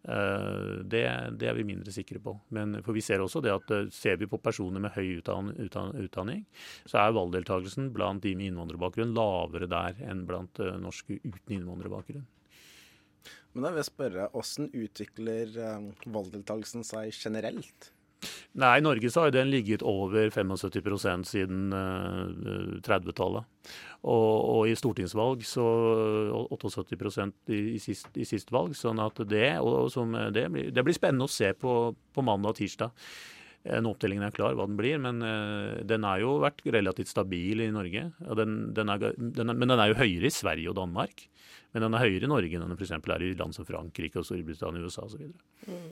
Eh, 0.07 0.85
det, 0.87 1.03
det, 1.35 1.49
er 1.51 1.57
vi 1.59 1.65
mindre 1.67 1.91
sikre 1.95 2.21
på. 2.23 2.37
Men 2.55 2.79
for 2.87 2.95
vi 2.95 3.03
ser 3.03 3.23
også 3.23 3.43
det 3.43 3.55
at 3.55 3.73
eh, 3.75 3.89
ser 3.95 4.21
vi 4.21 4.29
på 4.31 4.39
personer 4.43 4.83
med 4.83 4.95
høy 4.95 5.19
utdanning, 5.19 6.45
så 6.87 7.01
er 7.03 7.17
valgdeltakelsen 7.17 7.91
blant 7.95 8.23
de 8.23 8.37
med 8.39 8.53
innvandrerbakgrunn 8.53 9.17
lavere 9.17 9.69
der 9.71 9.99
enn 10.07 10.23
blant 10.29 10.63
eh, 10.63 10.77
norske 10.83 11.19
uten 11.25 11.59
innvandrerbakgrunn. 11.59 12.27
Men 13.55 13.65
da 13.65 13.73
vil 13.73 13.81
jeg 13.81 13.91
spørre, 13.91 14.31
hvordan 14.35 14.73
utvikler 14.77 15.61
um, 15.65 15.93
valgdeltakelsen 16.13 16.85
seg 16.85 17.15
generelt? 17.17 17.93
Nei, 18.57 18.79
I 18.79 18.85
Norge 18.85 19.11
så 19.13 19.27
har 19.27 19.33
den 19.35 19.51
ligget 19.53 19.85
over 19.87 20.31
75 20.33 21.25
siden 21.29 21.73
uh, 21.73 22.81
30-tallet. 22.85 23.49
Og, 24.07 24.35
og, 24.57 24.61
i 24.69 24.77
stortingsvalg 24.79 25.45
så 25.45 25.65
78 26.53 27.27
i, 27.53 27.61
i, 27.77 27.81
sist, 27.83 28.09
i 28.17 28.25
sist 28.29 28.53
valg. 28.53 28.77
sånn 28.77 29.01
at 29.03 29.21
det, 29.29 29.59
og, 29.61 29.91
som, 29.93 30.13
det, 30.33 30.47
blir, 30.53 30.71
det 30.73 30.85
blir 30.85 30.97
spennende 30.97 31.29
å 31.29 31.33
se 31.33 31.53
på, 31.57 31.95
på 32.13 32.25
mandag 32.25 32.55
og 32.55 32.61
tirsdag. 32.61 33.09
Når 33.67 33.97
opptellingen 33.97 34.27
er 34.29 34.35
klar, 34.35 34.55
hva 34.57 34.67
den 34.69 34.79
blir. 34.79 35.01
Men 35.03 35.23
uh, 35.25 35.83
den 35.87 36.07
har 36.07 36.23
jo 36.23 36.37
vært 36.45 36.63
relativt 36.71 37.11
stabil 37.11 37.65
i 37.65 37.73
Norge. 37.75 38.09
Den, 38.39 38.59
den 38.77 38.93
er, 38.93 39.09
den 39.17 39.51
er, 39.51 39.59
men 39.59 39.73
den 39.73 39.83
er 39.83 39.93
jo 39.93 40.01
høyere 40.01 40.31
i 40.31 40.35
Sverige 40.35 40.71
og 40.73 40.79
Danmark. 40.79 41.27
Men 41.75 41.87
den 41.87 41.97
er 41.97 42.07
høyere 42.07 42.29
i 42.29 42.31
Norge 42.31 42.57
enn 42.57 42.65
den 42.65 42.79
f.eks. 42.79 42.95
er 42.97 43.27
i 43.27 43.35
land 43.37 43.57
som 43.57 43.67
Frankrike, 43.69 44.23
og 44.23 44.29
Storbritannia, 44.29 44.87
USA 44.87 45.05
osv. 45.09 45.27
Mm. 45.67 45.91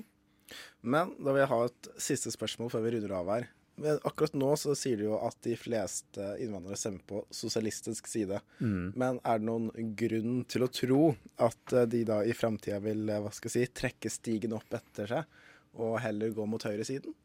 Men 0.85 1.13
da 1.19 1.33
vil 1.33 1.43
jeg 1.43 1.51
ha 1.51 1.61
et 1.67 1.93
siste 2.07 2.33
spørsmål 2.33 2.73
før 2.73 2.87
vi 2.87 2.95
runder 2.95 3.15
av 3.19 3.31
her. 3.35 3.51
Men 3.77 3.99
akkurat 4.07 4.37
nå 4.39 4.53
så 4.61 4.75
sier 4.79 5.01
du 5.01 5.09
jo 5.09 5.17
at 5.27 5.37
de 5.43 5.57
fleste 5.59 6.29
innvandrere 6.43 6.79
stemmer 6.79 7.03
på 7.09 7.25
sosialistisk 7.35 8.07
side. 8.11 8.39
Mm. 8.61 8.93
Men 8.95 9.19
er 9.27 9.41
det 9.41 9.49
noen 9.49 9.91
grunn 9.99 10.45
til 10.51 10.67
å 10.67 10.71
tro 10.71 11.01
at 11.43 11.75
eh, 11.75 11.89
de 11.91 12.05
da 12.07 12.21
i 12.23 12.37
framtida 12.39 12.79
vil 12.85 13.09
eh, 13.09 13.23
hva 13.25 13.33
skal 13.35 13.51
jeg 13.51 13.69
si, 13.69 13.75
trekke 13.83 14.13
stigen 14.13 14.55
opp 14.55 14.79
etter 14.79 15.11
seg, 15.11 15.43
og 15.75 15.99
heller 16.05 16.37
gå 16.37 16.47
mot 16.47 16.63
høyresiden? 16.63 17.17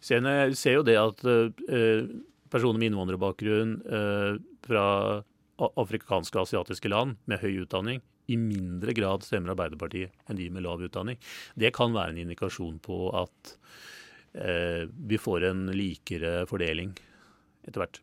Vi 0.00 0.58
ser 0.58 0.78
jo 0.78 0.84
det 0.86 0.98
at 1.00 1.24
uh, 1.24 2.04
personer 2.52 2.80
med 2.80 2.92
innvandrerbakgrunn 2.92 3.74
uh, 3.86 4.38
fra 4.66 4.84
afrikanske 5.58 6.38
og 6.38 6.46
asiatiske 6.46 6.90
land 6.92 7.16
med 7.26 7.42
høy 7.42 7.64
utdanning 7.64 8.02
i 8.28 8.36
mindre 8.36 8.92
grad 8.92 9.24
stemmer 9.24 9.54
Arbeiderpartiet 9.54 10.12
enn 10.28 10.38
de 10.38 10.48
med 10.52 10.64
lav 10.66 10.82
utdanning. 10.84 11.16
Det 11.56 11.72
kan 11.76 11.94
være 11.96 12.12
en 12.12 12.20
indikasjon 12.26 12.76
på 12.84 13.08
at 13.16 13.54
eh, 14.36 14.84
vi 14.84 15.20
får 15.20 15.48
en 15.48 15.64
likere 15.72 16.42
fordeling 16.50 16.92
etter 17.64 17.80
hvert. 17.80 18.00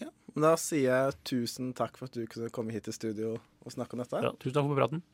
Ja, 0.00 0.10
men 0.34 0.48
Da 0.48 0.56
sier 0.58 0.90
jeg 0.90 1.18
tusen 1.30 1.70
takk 1.78 2.00
for 2.00 2.10
at 2.10 2.18
du 2.18 2.26
kunne 2.30 2.50
komme 2.54 2.74
hit 2.74 2.88
til 2.88 2.98
studio 2.98 3.36
og 3.38 3.76
snakke 3.76 3.94
om 3.94 4.02
dette. 4.02 4.24
Ja, 4.26 4.34
tusen 4.42 4.58
takk 4.58 4.72
for 4.72 4.82
praten. 4.82 5.04